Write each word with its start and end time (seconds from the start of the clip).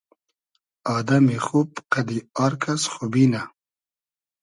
آدئمی 0.95 1.37
خوب 1.45 1.69
قئدی 1.91 2.19
آر 2.43 2.53
کئس 2.61 2.83
خوبی 2.93 3.25
نۂ 3.31 3.41